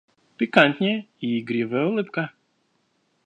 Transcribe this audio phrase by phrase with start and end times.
[0.37, 2.31] Пикантнее, и игривая улыбка.